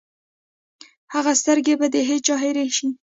هغه 1.13 1.31
سترګې 1.41 1.73
به 1.79 1.87
د 1.93 1.95
چا 2.25 2.35
هېرې 2.43 2.65
شي! 2.77 2.87